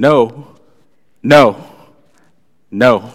[0.00, 0.56] No,
[1.22, 1.62] no,
[2.70, 3.12] no.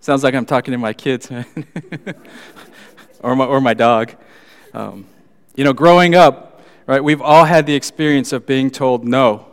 [0.00, 1.30] Sounds like I'm talking to my kids,
[3.20, 4.16] or, my, or my dog.
[4.74, 5.06] Um,
[5.56, 9.46] you know, growing up, right, we've all had the experience of being told no,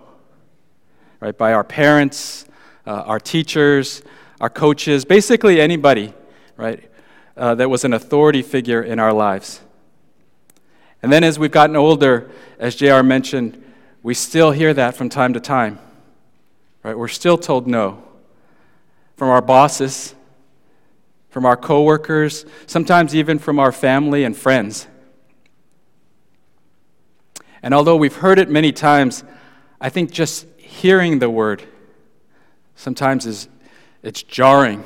[1.22, 2.44] right, by our parents,
[2.86, 4.02] uh, our teachers,
[4.42, 6.14] our coaches, basically anybody,
[6.58, 6.92] right,
[7.38, 9.62] uh, that was an authority figure in our lives.
[11.02, 13.64] And then as we've gotten older, as JR mentioned,
[14.07, 15.77] we still hear that from time to time.
[16.81, 16.97] Right?
[16.97, 18.02] We're still told no.
[19.17, 20.16] From our bosses,
[21.30, 24.88] from our coworkers, sometimes even from our family and friends.
[27.61, 29.25] And although we've heard it many times,
[29.81, 31.64] I think just hearing the word
[32.77, 33.49] sometimes is
[34.03, 34.86] it's jarring.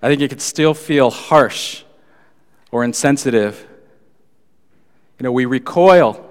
[0.00, 1.82] I think it could still feel harsh
[2.70, 3.66] or insensitive.
[5.18, 6.22] You know, we recoil.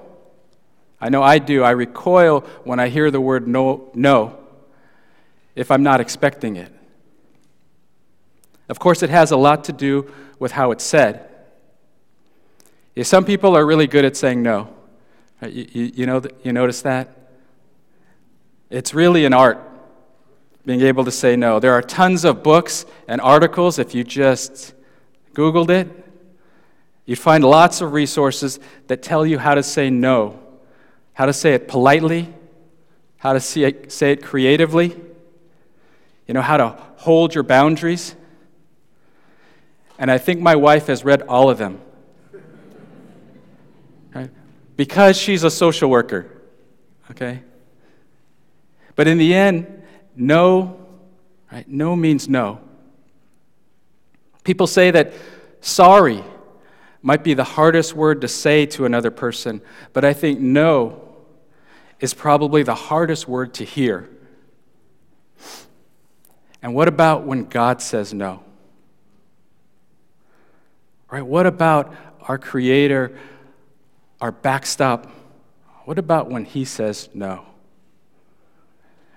[0.99, 1.63] I know I do.
[1.63, 4.39] I recoil when I hear the word no, no
[5.55, 6.71] if I'm not expecting it.
[8.67, 11.29] Of course, it has a lot to do with how it's said.
[12.95, 14.73] Yeah, some people are really good at saying no.
[15.41, 17.09] Uh, you, you, you, know, you notice that?
[18.69, 19.61] It's really an art,
[20.65, 21.59] being able to say no.
[21.59, 24.73] There are tons of books and articles, if you just
[25.33, 26.05] Googled it,
[27.05, 30.39] You'd find lots of resources that tell you how to say no,
[31.16, 32.31] how to say it politely,
[33.17, 34.95] how to say it, say it creatively,
[36.27, 38.13] you know, how to hold your boundaries.
[39.98, 41.80] And I think my wife has read all of them.
[44.14, 44.30] Right?
[44.76, 46.30] Because she's a social worker,
[47.11, 47.42] okay?
[48.95, 49.83] But in the end,
[50.17, 50.86] no,
[51.49, 51.67] right?
[51.67, 52.59] No means no.
[54.43, 55.14] People say that
[55.61, 56.26] sorry
[57.02, 59.61] might be the hardest word to say to another person,
[59.93, 61.05] but I think no
[62.00, 64.10] is probably the hardest word to hear.
[66.61, 68.44] And what about when God says no?
[71.10, 71.26] Right?
[71.26, 73.17] What about our Creator,
[74.20, 75.10] our backstop?
[75.86, 77.45] What about when He says no?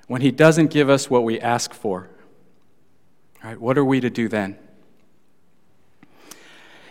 [0.06, 2.08] When He doesn't give us what we ask for?
[3.42, 3.58] Right?
[3.58, 4.58] What are we to do then?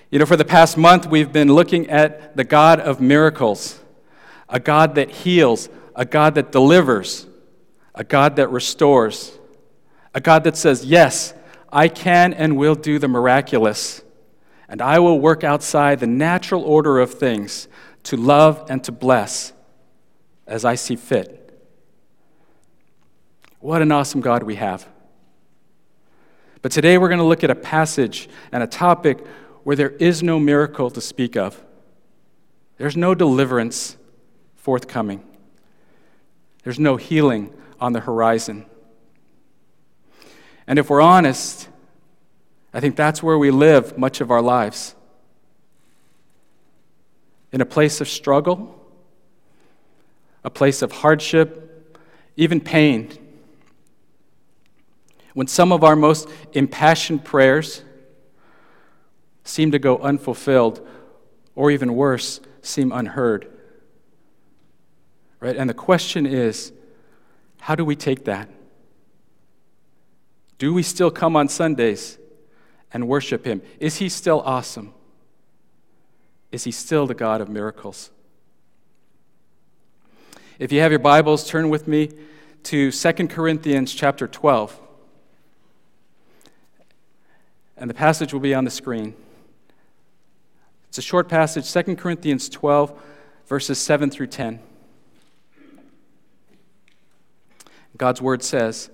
[0.10, 3.80] You know, for the past month, we've been looking at the God of miracles,
[4.50, 7.28] a God that heals, a God that delivers,
[7.94, 9.38] a God that restores,
[10.14, 11.34] a God that says, Yes,
[11.72, 14.04] I can and will do the miraculous,
[14.70, 17.68] and I will work outside the natural order of things
[18.04, 19.54] to love and to bless
[20.46, 21.44] as I see fit.
[23.60, 24.88] What an awesome God we have.
[26.62, 29.26] But today we're going to look at a passage and a topic
[29.64, 31.62] where there is no miracle to speak of.
[32.78, 33.97] There's no deliverance
[34.68, 35.24] forthcoming.
[36.66, 38.66] There's no healing on the horizon.
[40.68, 41.70] And if we're honest,
[42.74, 44.94] I think that's where we live much of our lives.
[47.54, 48.78] In a place of struggle,
[50.44, 51.98] a place of hardship,
[52.36, 53.10] even pain.
[55.34, 57.84] When some of our most impassioned prayers
[59.46, 60.86] seem to go unfulfilled,
[61.56, 63.54] or even worse, seem unheard.
[65.40, 65.56] Right?
[65.56, 66.72] And the question is
[67.60, 68.50] how do we take that?
[70.58, 72.18] Do we still come on Sundays
[72.92, 73.62] and worship Him?
[73.80, 74.94] Is He still awesome?
[76.52, 78.10] Is He still the God of miracles?
[80.60, 82.10] If you have your Bibles, turn with me
[82.64, 84.80] to 2 Corinthians chapter 12.
[87.78, 89.14] And the passage will be on the screen.
[90.90, 93.00] It's a short passage, 2 Corinthians 12,
[93.46, 94.60] verses 7 through 10.
[97.98, 98.90] God's word says,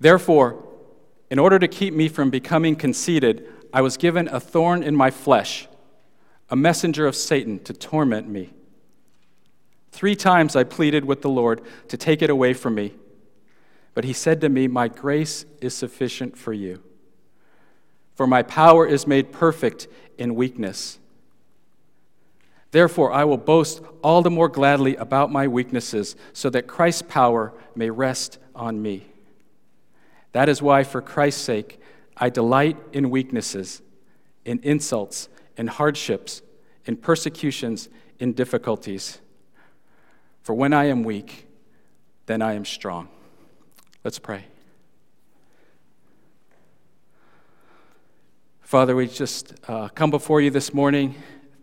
[0.00, 0.64] Therefore,
[1.30, 5.10] in order to keep me from becoming conceited, I was given a thorn in my
[5.10, 5.68] flesh,
[6.48, 8.52] a messenger of Satan to torment me.
[9.92, 12.94] Three times I pleaded with the Lord to take it away from me.
[13.94, 16.82] But he said to me, My grace is sufficient for you,
[18.14, 20.98] for my power is made perfect in weakness.
[22.70, 27.54] Therefore, I will boast all the more gladly about my weaknesses, so that Christ's power
[27.74, 29.06] may rest on me.
[30.32, 31.80] That is why, for Christ's sake,
[32.16, 33.80] I delight in weaknesses,
[34.44, 36.42] in insults, in hardships,
[36.84, 37.88] in persecutions,
[38.18, 39.18] in difficulties.
[40.42, 41.46] For when I am weak,
[42.26, 43.08] then I am strong.
[44.04, 44.44] Let's pray.
[48.60, 51.14] Father, we just uh, come before you this morning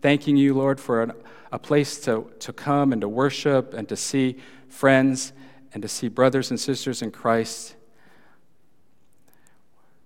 [0.06, 1.12] thanking you, Lord, for an,
[1.50, 4.36] a place to, to come and to worship and to see
[4.68, 5.32] friends
[5.72, 7.74] and to see brothers and sisters in Christ.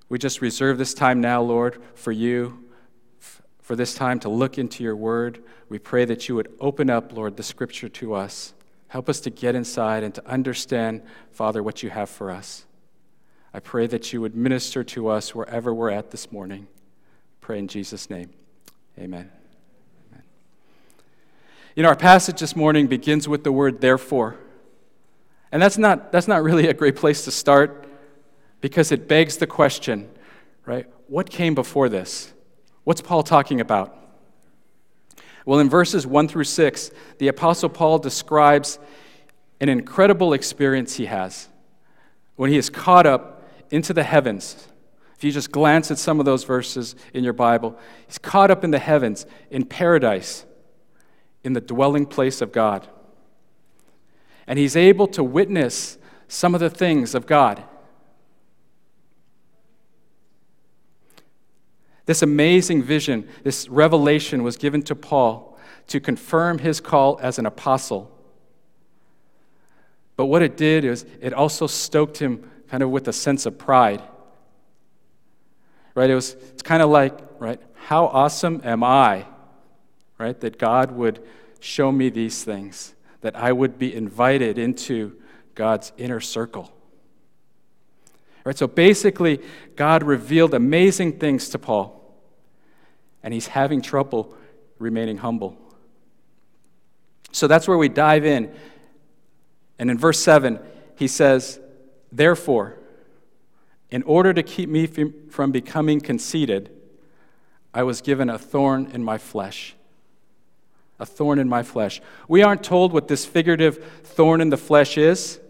[0.09, 2.65] We just reserve this time now, Lord, for you,
[3.61, 5.45] for this time to look into your word.
[5.69, 8.55] We pray that you would open up, Lord, the scripture to us.
[8.89, 12.65] Help us to get inside and to understand, Father, what you have for us.
[13.53, 16.69] I pray that you would minister to us wherever we're at this morning.
[17.43, 18.31] Pray in Jesus' name.
[18.97, 19.27] Amen.
[19.27, 19.40] Amen.
[21.77, 24.37] You know, our passage this morning begins with the word therefore.
[25.53, 27.87] And that's not, that's not really a great place to start
[28.61, 30.09] because it begs the question,
[30.67, 30.87] right?
[31.07, 32.33] What came before this?
[32.85, 33.97] What's Paul talking about?
[35.45, 38.79] Well, in verses 1 through 6, the Apostle Paul describes
[39.61, 41.49] an incredible experience he has
[42.37, 44.69] when he is caught up into the heavens.
[45.17, 48.65] If you just glance at some of those verses in your Bible, he's caught up
[48.65, 50.47] in the heavens, in paradise,
[51.43, 52.87] in the dwelling place of God.
[54.47, 55.99] And he's able to witness
[56.29, 57.63] some of the things of God.
[62.07, 67.47] This amazing vision, this revelation was given to Paul to confirm his call as an
[67.47, 68.17] apostle.
[70.17, 73.59] But what it did is it also stoked him kind of with a sense of
[73.59, 74.03] pride.
[75.95, 76.11] Right?
[76.11, 79.27] It was it's kind of like, right, how awesome am I?
[80.21, 80.39] Right?
[80.39, 81.27] That God would
[81.61, 85.17] show me these things, that I would be invited into
[85.55, 86.71] God's inner circle.
[88.45, 88.57] Right?
[88.57, 89.41] So basically,
[89.77, 91.97] God revealed amazing things to Paul
[93.23, 94.35] and he's having trouble
[94.79, 95.57] remaining humble.
[97.33, 98.53] So that's where we dive in.
[99.79, 100.59] And in verse 7,
[100.97, 101.61] he says,
[102.13, 102.77] Therefore,
[103.91, 106.71] in order to keep me from becoming conceited,
[107.73, 109.75] I was given a thorn in my flesh.
[111.01, 112.01] A thorn in my flesh.
[112.29, 115.41] We aren't told what this figurative thorn in the flesh is,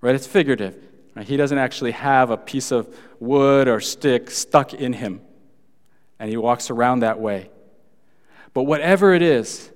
[0.00, 0.14] right?
[0.14, 0.76] It's figurative.
[1.24, 5.20] He doesn't actually have a piece of wood or stick stuck in him
[6.18, 7.50] and he walks around that way.
[8.54, 9.70] But whatever it is,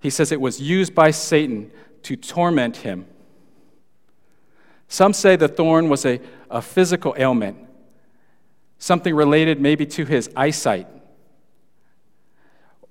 [0.00, 1.70] he says it was used by Satan
[2.04, 3.06] to torment him.
[4.88, 6.20] Some say the thorn was a,
[6.50, 7.56] a physical ailment,
[8.78, 10.86] something related maybe to his eyesight.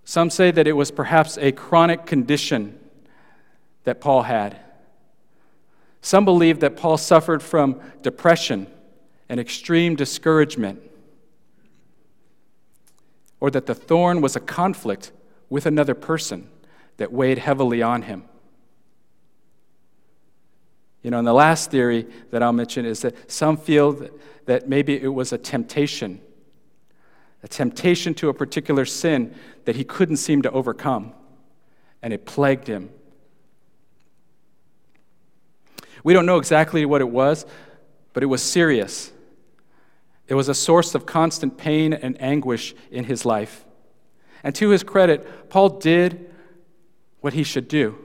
[0.04, 2.78] Some say that it was perhaps a chronic condition
[3.84, 4.60] that Paul had.
[6.02, 8.68] Some believe that Paul suffered from depression
[9.30, 10.82] and extreme discouragement
[13.40, 15.12] or that the thorn was a conflict
[15.50, 16.50] with another person
[16.98, 18.24] that weighed heavily on him.
[21.02, 24.08] You know, and the last theory that I'll mention is that some feel
[24.46, 26.22] that maybe it was a temptation,
[27.44, 29.34] a temptation to a particular sin
[29.66, 31.14] that he couldn't seem to overcome,
[32.02, 32.90] and it plagued him.
[36.04, 37.46] We don't know exactly what it was,
[38.14, 39.12] but it was serious.
[40.28, 43.66] It was a source of constant pain and anguish in his life.
[44.44, 46.34] And to his credit, Paul did
[47.20, 47.98] what he should do.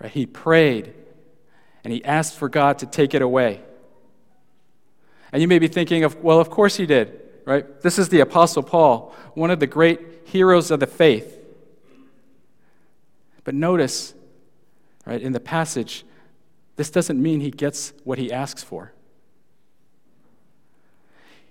[0.00, 0.12] Right?
[0.12, 0.94] He prayed
[1.82, 3.60] and he asked for God to take it away.
[5.32, 7.80] And you may be thinking of, well, of course he did, right?
[7.80, 11.36] This is the Apostle Paul, one of the great heroes of the faith.
[13.42, 14.14] But notice,
[15.04, 16.04] right, in the passage,
[16.76, 18.92] this doesn't mean he gets what he asks for.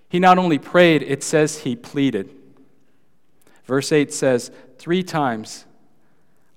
[0.07, 2.29] He not only prayed, it says he pleaded.
[3.65, 5.65] Verse 8 says, Three times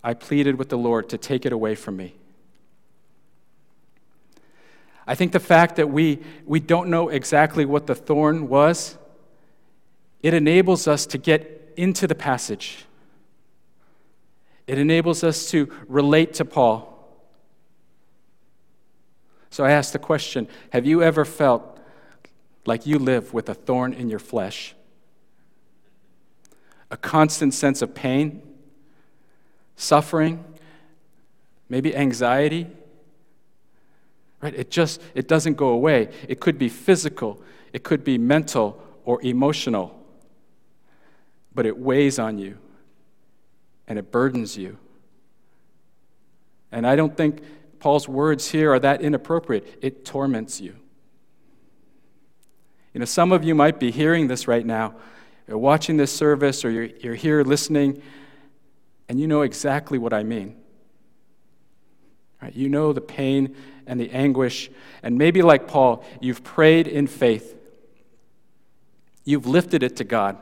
[0.05, 2.15] I pleaded with the Lord to take it away from me.
[5.05, 8.99] I think the fact that we, we don't know exactly what the thorn was,
[10.23, 12.85] it enables us to get into the passage.
[14.67, 16.89] It enables us to relate to Paul.
[19.51, 21.79] So I ask the question Have you ever felt
[22.65, 24.75] like you live with a thorn in your flesh,
[26.91, 28.43] a constant sense of pain,
[29.77, 30.45] suffering,
[31.69, 32.67] maybe anxiety.
[34.41, 34.55] Right?
[34.55, 36.11] It just it doesn't go away.
[36.29, 39.99] It could be physical, it could be mental or emotional.
[41.55, 42.59] But it weighs on you
[43.87, 44.79] and it burdens you.
[46.71, 47.43] And I don't think
[47.79, 49.79] Paul's words here are that inappropriate.
[49.83, 50.77] It torments you.
[52.95, 54.95] You know, some of you might be hearing this right now.
[55.47, 58.01] You're watching this service or you're, you're here listening,
[59.09, 60.57] and you know exactly what I mean.
[62.41, 62.55] Right?
[62.55, 63.57] You know the pain
[63.87, 64.71] and the anguish,
[65.03, 67.57] and maybe like Paul, you've prayed in faith.
[69.25, 70.39] You've lifted it to God.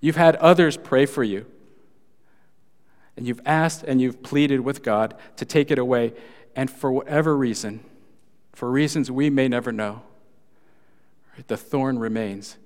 [0.00, 1.46] You've had others pray for you.
[3.16, 6.14] And you've asked and you've pleaded with God to take it away.
[6.56, 7.84] And for whatever reason,
[8.52, 10.02] for reasons we may never know,
[11.46, 12.56] the thorn remains.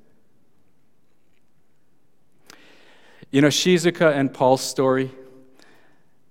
[3.30, 5.10] You know, Shizuka and Paul's story,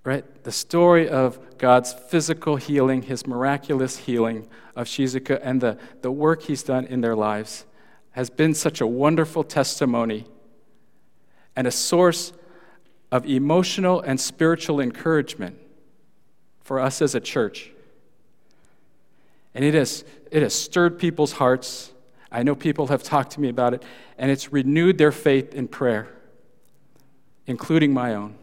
[0.06, 0.24] right?
[0.44, 6.44] The story of God's physical healing, his miraculous healing of Shizuka, and the, the work
[6.44, 7.66] he's done in their lives
[8.12, 10.26] has been such a wonderful testimony
[11.56, 12.34] and a source
[13.12, 15.58] of emotional and spiritual encouragement
[16.62, 17.72] for us as a church.
[19.54, 21.92] And it has, it has stirred people's hearts.
[22.32, 23.84] I know people have talked to me about it,
[24.18, 26.08] and it's renewed their faith in prayer,
[27.46, 28.36] including my own.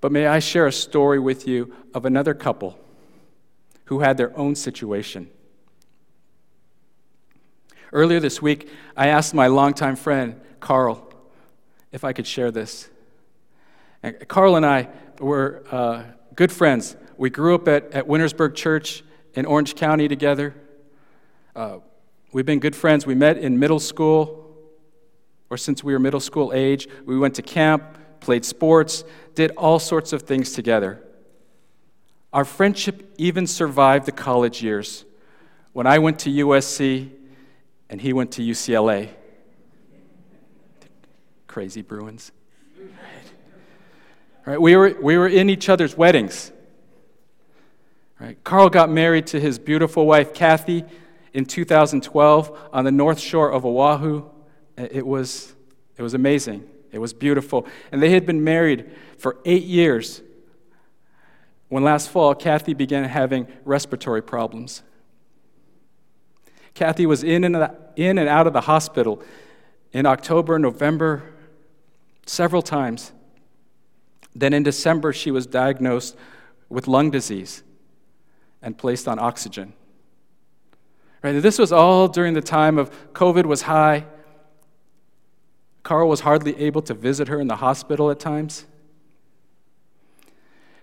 [0.00, 2.78] But may I share a story with you of another couple
[3.86, 5.28] who had their own situation.
[7.96, 11.10] Earlier this week, I asked my longtime friend, Carl,
[11.92, 12.90] if I could share this.
[14.02, 14.88] And Carl and I
[15.18, 16.02] were uh,
[16.34, 16.94] good friends.
[17.16, 20.54] We grew up at, at Wintersburg Church in Orange County together.
[21.54, 21.78] Uh,
[22.32, 23.06] we've been good friends.
[23.06, 24.54] We met in middle school,
[25.48, 26.86] or since we were middle school age.
[27.06, 31.02] We went to camp, played sports, did all sorts of things together.
[32.30, 35.06] Our friendship even survived the college years
[35.72, 37.12] when I went to USC
[37.88, 39.10] and he went to UCLA.
[41.46, 42.32] Crazy Bruins.
[44.44, 44.60] Right?
[44.60, 46.52] We, were, we were in each other's weddings.
[48.20, 48.42] Right?
[48.44, 50.84] Carl got married to his beautiful wife, Kathy,
[51.34, 54.24] in 2012 on the north shore of Oahu.
[54.76, 55.54] It was,
[55.96, 56.68] it was amazing.
[56.92, 57.66] It was beautiful.
[57.92, 60.22] And they had been married for eight years
[61.68, 64.82] when last fall Kathy began having respiratory problems.
[66.76, 69.22] Kathy was in and, in and out of the hospital
[69.92, 71.22] in October, November,
[72.26, 73.12] several times.
[74.34, 76.16] Then in December, she was diagnosed
[76.68, 77.62] with lung disease
[78.60, 79.72] and placed on oxygen.
[81.22, 81.40] Right?
[81.40, 84.04] This was all during the time of COVID was high.
[85.82, 88.66] Carl was hardly able to visit her in the hospital at times.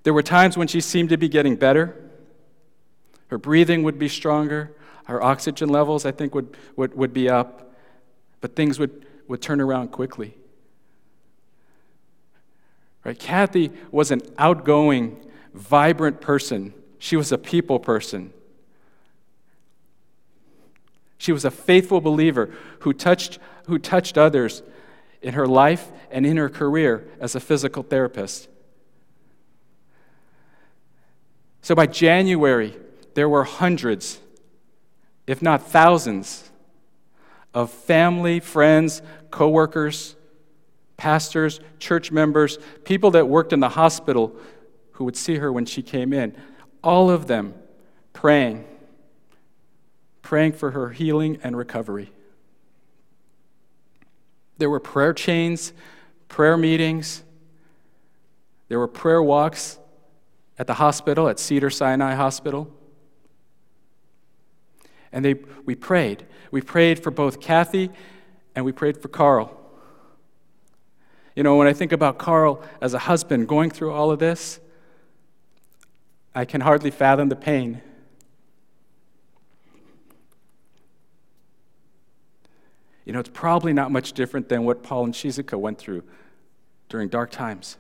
[0.02, 1.96] There were times when she seemed to be getting better.
[3.28, 4.76] Her breathing would be stronger.
[5.06, 7.74] Her oxygen levels, I think, would, would, would be up.
[8.42, 10.36] But things would, would turn around quickly.
[13.04, 13.18] Right?
[13.18, 15.18] Kathy was an outgoing,
[15.54, 16.74] vibrant person.
[17.00, 18.32] She was a people person.
[21.18, 24.62] She was a faithful believer who touched, who touched others
[25.22, 28.50] in her life and in her career as a physical therapist.
[31.62, 32.76] So by January,
[33.14, 34.20] there were hundreds,
[35.28, 36.52] if not thousands,
[37.54, 40.16] of family, friends, coworkers,
[40.98, 44.36] pastors, church members, people that worked in the hospital
[44.94, 46.36] who would see her when she came in,
[46.84, 47.54] all of them
[48.12, 48.66] praying,
[50.22, 52.12] praying for her healing and recovery.
[54.58, 55.74] There were prayer chains,
[56.28, 57.24] prayer meetings,
[58.70, 59.78] there were prayer walks
[60.58, 62.72] at the hospital, at Cedar Sinai Hospital.
[65.14, 66.26] And they, we prayed.
[66.52, 67.92] We prayed for both Kathy
[68.56, 69.60] and we prayed for Carl.
[71.36, 74.60] You know, when I think about Carl as a husband going through all of this,
[76.36, 77.82] I can hardly fathom the pain.
[83.06, 86.04] You know, it's probably not much different than what Paul and Shizuka went through
[86.90, 87.78] during dark times.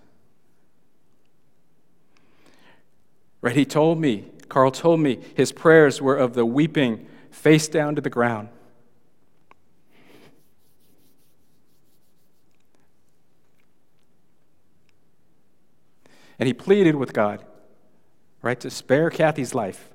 [3.41, 3.55] Right?
[3.55, 8.01] He told me, Carl told me, his prayers were of the weeping face down to
[8.01, 8.49] the ground.
[16.39, 17.43] And he pleaded with God,
[18.41, 19.89] right, to spare Kathy's life.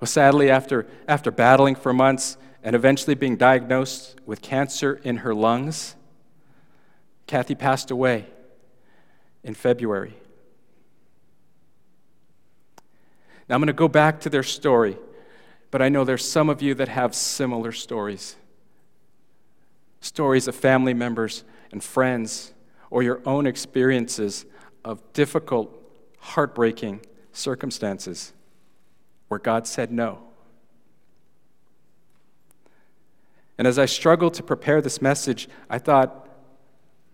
[0.00, 5.34] Well, sadly, after, after battling for months and eventually being diagnosed with cancer in her
[5.34, 5.96] lungs,
[7.26, 8.26] Kathy passed away
[9.42, 10.14] in February.
[13.48, 14.98] Now, I'm going to go back to their story,
[15.70, 18.36] but I know there's some of you that have similar stories
[20.00, 22.54] stories of family members and friends,
[22.90, 24.46] or your own experiences
[24.84, 25.74] of difficult,
[26.18, 27.00] heartbreaking
[27.32, 28.32] circumstances
[29.28, 30.20] where God said no.
[33.58, 36.28] And as I struggled to prepare this message, I thought,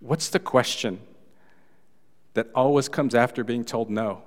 [0.00, 1.00] what's the question
[2.35, 4.23] that always comes after being told no?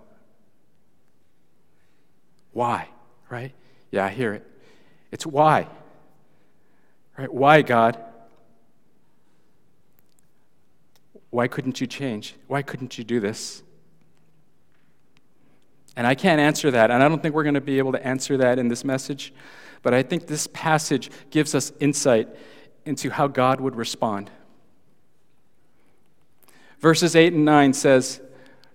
[2.51, 2.89] Why?
[3.29, 3.53] Right?
[3.91, 4.45] Yeah, I hear it.
[5.11, 5.67] It's why.
[7.17, 7.33] Right?
[7.33, 7.97] Why, God?
[11.29, 12.35] Why couldn't you change?
[12.47, 13.63] Why couldn't you do this?
[15.95, 18.05] And I can't answer that, and I don't think we're going to be able to
[18.05, 19.33] answer that in this message,
[19.81, 22.29] but I think this passage gives us insight
[22.85, 24.29] into how God would respond.
[26.79, 28.21] Verses 8 and 9 says,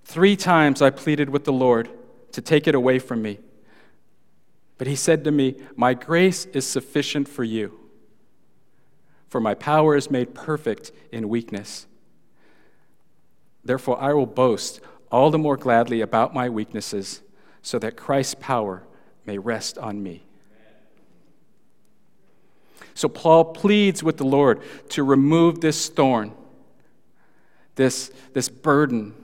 [0.04, 1.88] Three times I pleaded with the Lord
[2.32, 3.38] to take it away from me.
[4.82, 7.78] But he said to me, My grace is sufficient for you,
[9.28, 11.86] for my power is made perfect in weakness.
[13.62, 17.22] Therefore, I will boast all the more gladly about my weaknesses,
[17.62, 18.82] so that Christ's power
[19.24, 20.24] may rest on me.
[22.94, 26.32] So, Paul pleads with the Lord to remove this thorn,
[27.76, 29.14] this, this burden,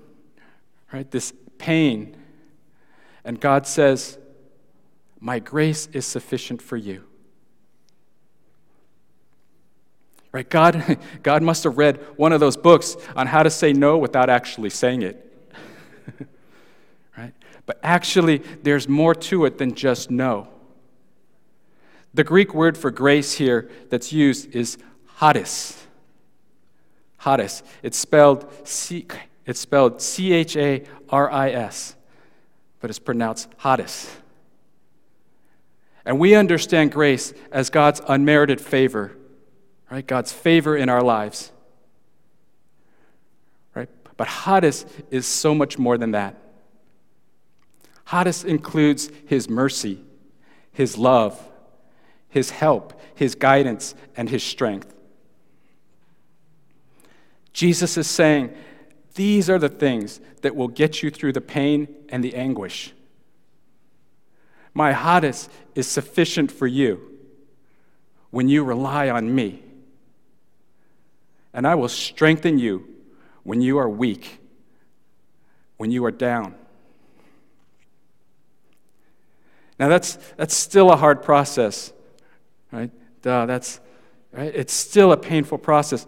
[0.93, 2.17] right, this pain.
[3.25, 4.19] And God says,
[5.21, 7.05] My grace is sufficient for you.
[10.33, 10.49] Right?
[10.49, 14.31] God, God must have read one of those books on how to say no without
[14.31, 15.25] actually saying it.
[17.19, 17.33] right?
[17.67, 20.49] But actually, there's more to it than just no.
[22.15, 24.79] The Greek word for grace here that's used is
[25.19, 25.87] charis.
[27.23, 27.63] Charis.
[27.83, 29.07] It's spelled C,
[29.45, 31.97] it's spelled C H A R I S,
[32.81, 34.11] but it's pronounced charis.
[36.09, 39.15] And we understand grace as God's unmerited favor
[39.91, 40.07] right?
[40.07, 41.53] God's favor in our lives.
[43.75, 43.89] Right?
[44.17, 46.37] But charis is so much more than that.
[48.11, 50.03] Charis includes his mercy,
[50.73, 51.41] his love,
[52.29, 54.95] his help, his guidance, and his strength.
[57.53, 58.55] Jesus is saying,
[59.15, 62.93] These are the things that will get you through the pain and the anguish.
[64.75, 67.01] My charis is sufficient for you
[68.31, 69.63] when you rely on me
[71.59, 72.89] and I will strengthen you
[73.43, 74.41] when you are weak,
[75.77, 76.55] when you are down.
[79.79, 81.93] Now that's that's still a hard process,
[82.71, 82.91] right?
[83.23, 83.81] Duh, that's
[84.33, 84.55] right.
[84.55, 86.07] It's still a painful process,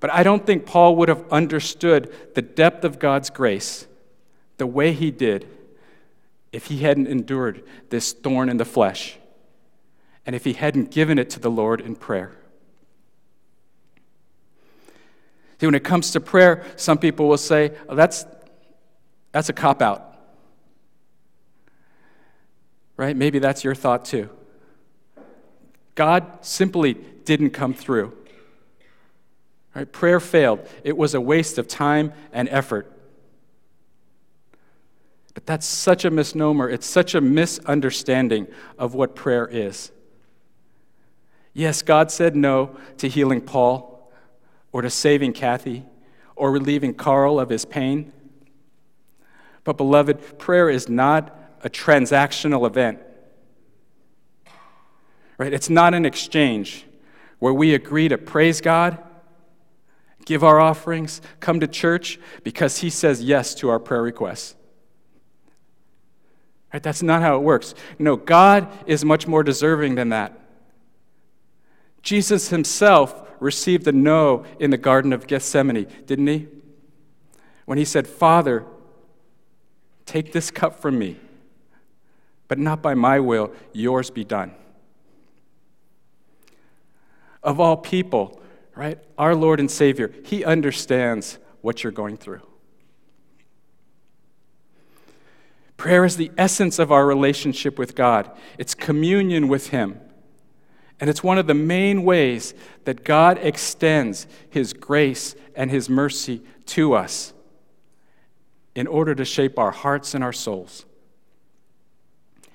[0.00, 3.86] but I don't think Paul would have understood the depth of God's grace
[4.58, 5.48] the way he did
[6.52, 9.16] if he hadn't endured this thorn in the flesh,
[10.26, 12.32] and if he hadn't given it to the Lord in prayer.
[15.58, 18.26] See, when it comes to prayer, some people will say, oh, that's,
[19.30, 20.16] that's a cop out.
[22.96, 23.16] Right?
[23.16, 24.28] Maybe that's your thought too.
[25.94, 28.12] God simply didn't come through.
[29.74, 29.90] Right?
[29.90, 30.66] Prayer failed.
[30.84, 32.90] It was a waste of time and effort.
[35.34, 36.68] But that's such a misnomer.
[36.68, 38.46] It's such a misunderstanding
[38.78, 39.90] of what prayer is.
[41.54, 44.12] Yes, God said no to healing Paul
[44.72, 45.84] or to saving Kathy
[46.36, 48.12] or relieving Carl of his pain.
[49.64, 53.00] But, beloved, prayer is not a transactional event.
[55.38, 55.52] Right?
[55.52, 56.86] It's not an exchange
[57.38, 58.98] where we agree to praise God,
[60.24, 64.54] give our offerings, come to church because He says yes to our prayer requests.
[66.72, 66.82] Right?
[66.82, 67.74] That's not how it works.
[67.98, 70.38] No, God is much more deserving than that.
[72.02, 76.48] Jesus Himself received a no in the Garden of Gethsemane, didn't he?
[77.66, 78.64] When he said, Father,
[80.06, 81.18] take this cup from me,
[82.48, 84.54] but not by my will, yours be done.
[87.42, 88.40] Of all people,
[88.74, 92.42] right, our Lord and Savior, he understands what you're going through.
[95.82, 98.30] Prayer is the essence of our relationship with God.
[98.56, 99.98] It's communion with Him.
[101.00, 106.40] And it's one of the main ways that God extends His grace and His mercy
[106.66, 107.32] to us
[108.76, 110.84] in order to shape our hearts and our souls.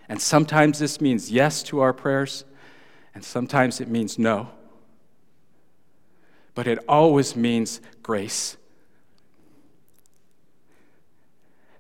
[0.08, 2.46] And sometimes this means yes to our prayers,
[3.14, 4.52] and sometimes it means no.
[6.56, 8.56] But it always means grace.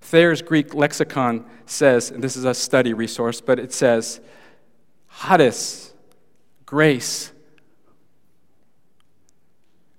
[0.07, 4.21] Thayer's Greek lexicon says, and this is a study resource, but it says,
[5.21, 5.93] charis
[6.65, 7.33] Grace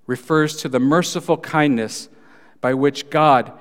[0.07, 2.09] refers to the merciful kindness
[2.63, 3.53] by which God,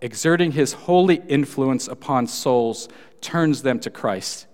[0.00, 2.88] exerting his holy influence upon souls,
[3.22, 4.46] turns them to Christ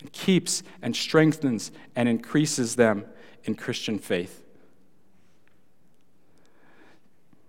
[0.00, 3.06] and keeps and strengthens and increases them
[3.44, 4.45] in Christian faith.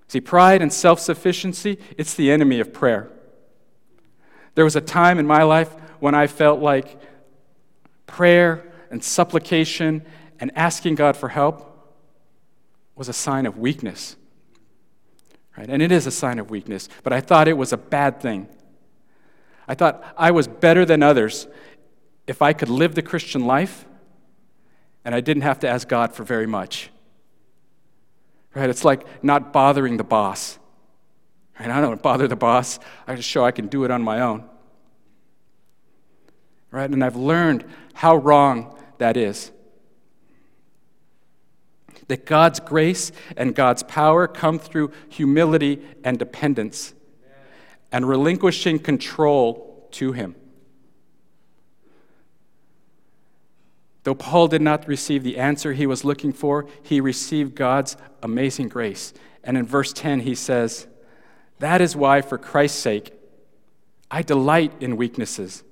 [0.08, 3.10] See, pride and self sufficiency, it's the enemy of prayer.
[4.56, 7.00] There was a time in my life when I felt like
[8.06, 10.06] prayer and supplication
[10.40, 11.64] and asking God for help
[12.96, 14.16] was a sign of weakness.
[15.58, 15.70] Right?
[15.70, 18.48] And it is a sign of weakness, but I thought it was a bad thing.
[19.68, 21.48] I thought I was better than others
[22.26, 23.86] if I could live the Christian life
[25.04, 26.90] and I didn't have to ask God for very much.
[28.58, 28.72] Right?
[28.72, 30.58] It's like not bothering the boss.
[31.60, 31.70] Right?
[31.70, 32.80] I don't bother the boss.
[33.06, 34.46] I just show I can do it on my own.
[36.72, 36.90] Right?
[36.90, 39.52] And I've learned how wrong that is.
[42.08, 46.96] That God's grace and God's power come through humility and dependence
[47.92, 50.36] and relinquishing control to Him.
[54.08, 58.70] Though Paul did not receive the answer he was looking for, he received God's amazing
[58.70, 59.14] grace.
[59.44, 60.88] And in verse 10, he says,
[61.60, 63.12] That is why, for Christ's sake,
[64.10, 65.66] I delight in weaknesses,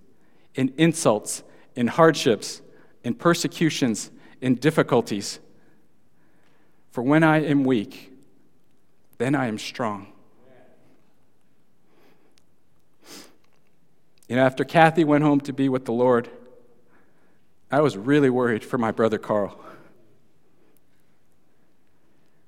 [0.54, 1.44] in insults,
[1.78, 2.62] in hardships,
[3.06, 5.40] in persecutions, in difficulties.
[6.92, 8.12] For when I am weak,
[9.18, 10.08] then I am strong.
[14.28, 16.30] You know, after Kathy went home to be with the Lord,
[17.72, 19.60] I was really worried for my brother Carl.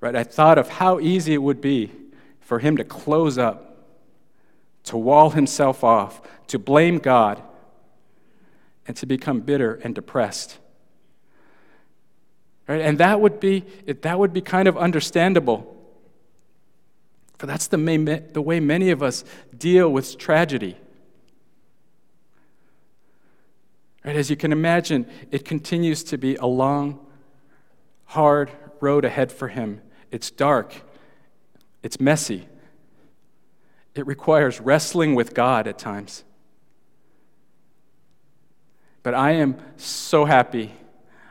[0.00, 0.14] Right?
[0.14, 1.90] I thought of how easy it would be
[2.40, 3.76] for him to close up,
[4.84, 7.42] to wall himself off, to blame God,
[8.86, 10.58] and to become bitter and depressed.
[12.66, 12.80] Right?
[12.80, 15.74] And that would be that would be kind of understandable.
[17.38, 17.76] For that's the,
[18.32, 19.24] the way many of us
[19.56, 20.76] deal with tragedy.
[24.04, 24.16] Right?
[24.16, 27.04] As you can imagine, it continues to be a long,
[28.06, 29.80] hard road ahead for him.
[30.10, 30.74] It's dark,
[31.82, 32.48] it's messy,
[33.94, 36.24] it requires wrestling with God at times.
[39.02, 40.72] But I am so happy.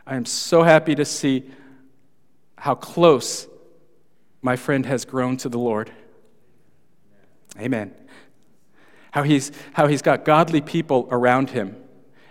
[0.06, 1.50] I am so happy to see
[2.58, 3.48] how close
[4.42, 5.92] my friend has grown to the Lord.
[7.60, 7.94] Amen.
[9.12, 11.76] How he's, how he's got godly people around him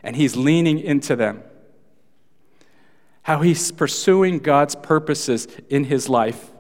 [0.07, 1.43] and he's leaning into them.
[3.23, 6.53] How he's pursuing God's purposes in his life,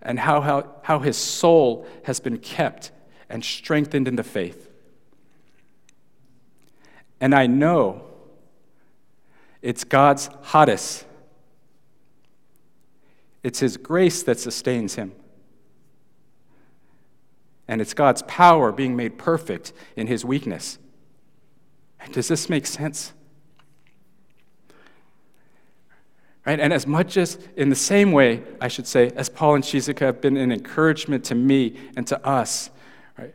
[0.00, 2.92] and how, how, how his soul has been kept
[3.28, 4.70] and strengthened in the faith.
[7.20, 8.06] And I know
[9.60, 11.04] it's God's charis.
[13.42, 15.12] It's His grace that sustains him.
[17.68, 20.78] And it's God's power being made perfect in His weakness.
[22.12, 23.12] Does this make sense?
[26.46, 26.60] Right?
[26.60, 30.00] And as much as, in the same way, I should say, as Paul and Shizuka
[30.00, 32.70] have been an encouragement to me and to us,
[33.18, 33.34] right?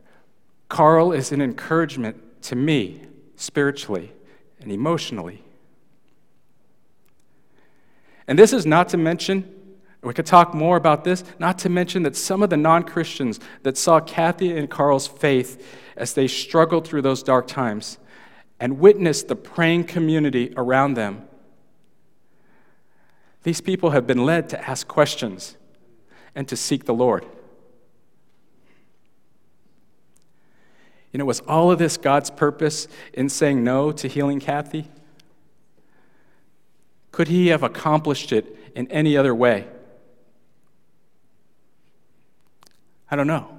[0.68, 3.02] Carl is an encouragement to me
[3.34, 4.12] spiritually
[4.60, 5.42] and emotionally.
[8.28, 9.52] And this is not to mention,
[10.02, 13.40] we could talk more about this, not to mention that some of the non Christians
[13.64, 17.98] that saw Kathy and Carl's faith as they struggled through those dark times
[18.60, 21.26] and witnessed the praying community around them.
[23.42, 25.56] These people have been led to ask questions
[26.34, 27.24] and to seek the Lord.
[31.10, 34.88] You know, was all of this God's purpose in saying no to healing Kathy?
[37.10, 39.66] Could he have accomplished it in any other way?
[43.10, 43.58] I don't know.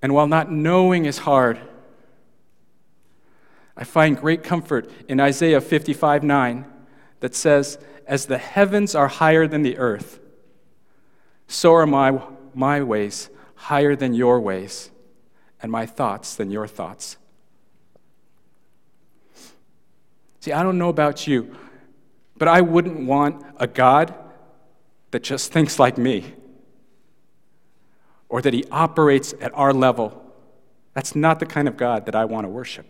[0.00, 1.60] And while not knowing is hard,
[3.76, 6.64] I find great comfort in Isaiah 55 9
[7.20, 10.20] that says, As the heavens are higher than the earth,
[11.46, 12.20] so are my,
[12.54, 14.90] my ways higher than your ways,
[15.62, 17.16] and my thoughts than your thoughts.
[20.40, 21.54] See, I don't know about you,
[22.36, 24.12] but I wouldn't want a God
[25.12, 26.34] that just thinks like me
[28.28, 30.20] or that he operates at our level.
[30.94, 32.86] That's not the kind of God that I want to worship.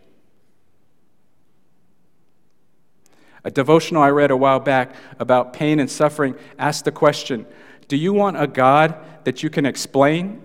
[3.44, 7.46] A devotional I read a while back about pain and suffering asked the question
[7.88, 10.42] Do you want a God that you can explain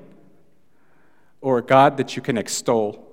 [1.42, 3.04] or a God that you can extol?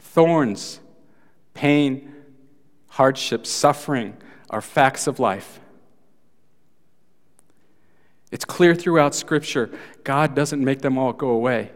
[0.00, 0.80] Thorns,
[1.54, 2.12] pain,
[2.88, 4.16] hardships, suffering
[4.50, 5.60] are facts of life.
[8.30, 9.70] It's clear throughout Scripture,
[10.04, 11.70] God doesn't make them all go away.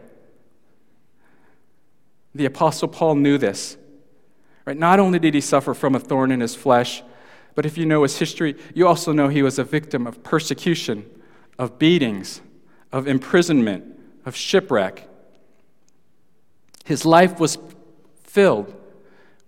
[2.35, 3.77] The Apostle Paul knew this.
[4.65, 4.77] Right?
[4.77, 7.03] Not only did he suffer from a thorn in his flesh,
[7.55, 11.05] but if you know his history, you also know he was a victim of persecution,
[11.59, 12.41] of beatings,
[12.91, 13.85] of imprisonment,
[14.25, 15.07] of shipwreck.
[16.85, 17.57] His life was
[18.23, 18.73] filled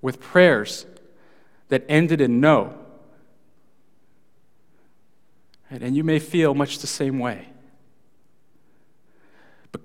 [0.01, 0.85] with prayers
[1.69, 2.77] that ended in no.
[5.71, 7.47] And you may feel much the same way.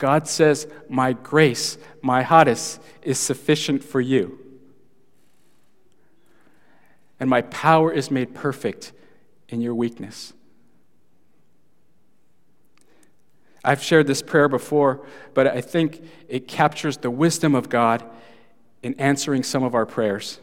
[0.01, 4.39] God says, My grace, my charis, is sufficient for you.
[7.21, 8.93] And my power is made perfect
[9.51, 10.33] in your weakness.
[13.63, 18.03] I've shared this prayer before, but I think it captures the wisdom of God
[18.83, 20.41] in answering some of our prayers.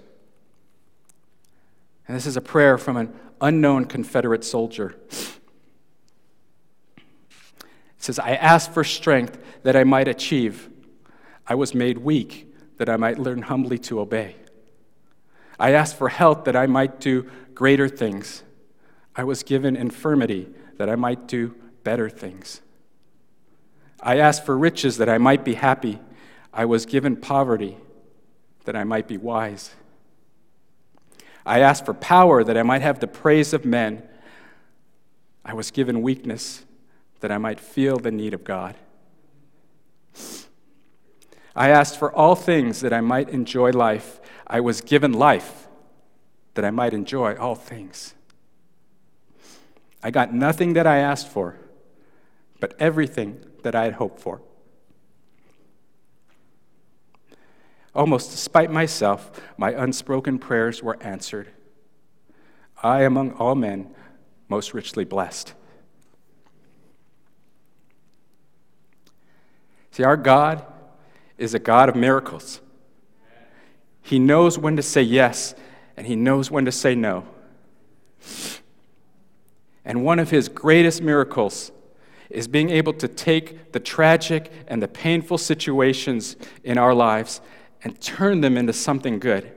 [2.08, 4.96] And this is a prayer from an unknown Confederate soldier.
[8.08, 10.70] Says, I asked for strength that I might achieve.
[11.46, 14.38] I was made weak that I might learn humbly to obey.
[15.60, 18.44] I asked for health that I might do greater things.
[19.14, 22.62] I was given infirmity that I might do better things.
[24.02, 26.00] I asked for riches that I might be happy.
[26.54, 27.76] I was given poverty
[28.64, 29.76] that I might be wise.
[31.46, 34.02] I asked for power that I might have the praise of men.
[35.44, 36.64] I was given weakness
[37.20, 38.76] that I might feel the need of God.
[41.56, 44.20] I asked for all things that I might enjoy life.
[44.46, 45.68] I was given life
[46.54, 48.14] that I might enjoy all things.
[50.04, 51.58] I got nothing that I asked for,
[52.60, 54.42] but everything that I had hoped for.
[57.96, 61.50] Almost despite myself, my unspoken prayers were answered.
[62.84, 63.96] I, among all men,
[64.48, 65.56] most richly blessed.
[69.98, 70.64] See, our God
[71.40, 72.62] is a God of miracles.
[74.04, 75.56] He knows when to say yes,
[75.98, 77.26] and He knows when to say no.
[79.84, 81.72] And one of His greatest miracles
[82.30, 87.42] is being able to take the tragic and the painful situations in our lives
[87.84, 89.52] and turn them into something good.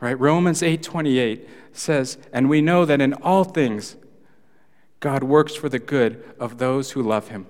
[0.00, 0.18] Right?
[0.18, 3.96] Romans 8:28 says, "And we know that in all things
[5.00, 7.46] God works for the good of those who love him,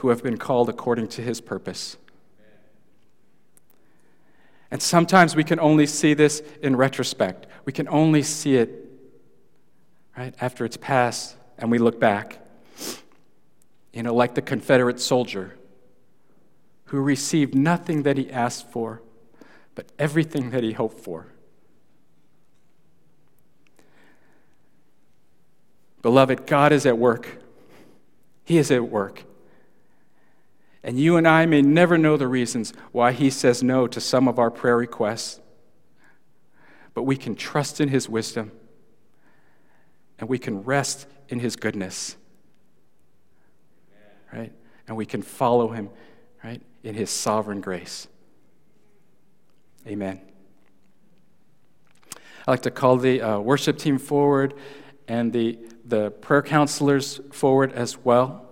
[0.00, 1.96] who have been called according to his purpose."
[4.70, 7.46] And sometimes we can only see this in retrospect.
[7.64, 8.86] We can only see it
[10.16, 12.38] right after it's passed and we look back,
[13.92, 15.56] you know, like the Confederate soldier
[16.86, 19.02] who received nothing that he asked for,
[19.74, 21.26] but everything that he hoped for.
[26.02, 27.38] Beloved, God is at work.
[28.44, 29.24] He is at work.
[30.82, 34.28] And you and I may never know the reasons why He says no to some
[34.28, 35.40] of our prayer requests,
[36.94, 38.52] but we can trust in His wisdom
[40.20, 42.16] and we can rest in his goodness.
[44.32, 44.52] Right?
[44.86, 45.88] And we can follow him,
[46.44, 48.06] right, in his sovereign grace.
[49.86, 50.20] Amen.
[52.12, 54.54] I'd like to call the uh, worship team forward
[55.08, 58.46] and the, the prayer counselors forward as well.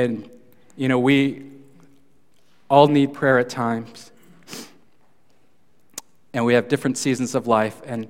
[0.00, 0.28] And,
[0.76, 1.44] you know, we
[2.68, 4.12] all need prayer at times.
[6.32, 7.80] And we have different seasons of life.
[7.84, 8.08] And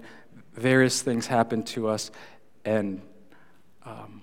[0.55, 2.11] various things happen to us,
[2.64, 3.00] and
[3.85, 4.22] um,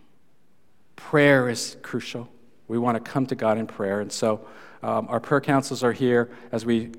[0.95, 2.29] prayer is crucial.
[2.67, 4.45] We want to come to God in prayer, and so
[4.83, 6.91] um, our prayer councils are here as we,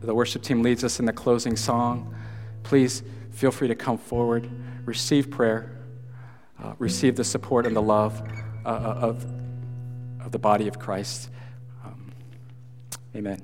[0.00, 2.14] the worship team leads us in the closing song.
[2.62, 4.48] Please feel free to come forward,
[4.84, 5.76] receive prayer,
[6.62, 8.22] uh, receive the support and the love
[8.64, 9.26] uh, of,
[10.30, 11.28] of the body of Christ.
[11.84, 12.12] Um,
[13.16, 13.42] amen.